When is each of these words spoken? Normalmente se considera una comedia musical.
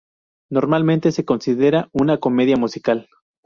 Normalmente 0.49 1.11
se 1.11 1.25
considera 1.25 1.89
una 1.93 2.19
comedia 2.19 2.57
musical. 2.57 3.07